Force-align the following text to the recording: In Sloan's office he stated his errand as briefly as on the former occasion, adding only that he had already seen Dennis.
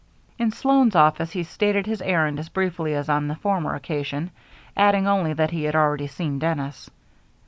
In 0.39 0.49
Sloan's 0.51 0.95
office 0.95 1.33
he 1.33 1.43
stated 1.43 1.85
his 1.85 2.01
errand 2.01 2.39
as 2.39 2.49
briefly 2.49 2.95
as 2.95 3.07
on 3.07 3.27
the 3.27 3.35
former 3.35 3.75
occasion, 3.75 4.31
adding 4.75 5.07
only 5.07 5.31
that 5.33 5.51
he 5.51 5.65
had 5.65 5.75
already 5.75 6.07
seen 6.07 6.39
Dennis. 6.39 6.89